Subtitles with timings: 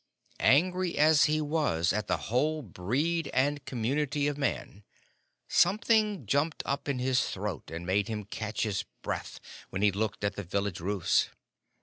[0.39, 4.83] Angry as he was at the whole breed and community of Man,
[5.47, 10.23] something jumped up in his throat and made him catch his breath when he looked
[10.23, 11.29] at the village roofs.